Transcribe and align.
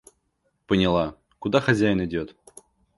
Поняла, 0.65 1.15
куда 1.37 1.59
хозяин 1.61 2.03
идет! 2.03 2.35